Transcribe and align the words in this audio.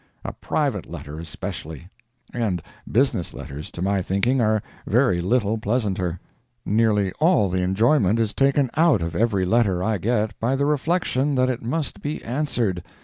A 0.25 0.33
private 0.33 0.89
letter 0.89 1.19
especially. 1.19 1.87
And 2.33 2.63
business 2.91 3.35
letters, 3.35 3.69
to 3.69 3.83
my 3.83 4.01
thinking, 4.01 4.41
are 4.41 4.63
very 4.87 5.21
little 5.21 5.59
pleasanter. 5.59 6.19
Nearly 6.65 7.11
all 7.19 7.49
the 7.49 7.61
enjoyment 7.61 8.17
is 8.17 8.33
taken 8.33 8.71
out 8.75 9.03
of 9.03 9.15
every 9.15 9.45
letter 9.45 9.83
I 9.83 9.99
get 9.99 10.33
by 10.39 10.55
the 10.55 10.65
reflection 10.65 11.35
that 11.35 11.51
it 11.51 11.61
must 11.61 12.01
be 12.01 12.23
answered. 12.23 12.83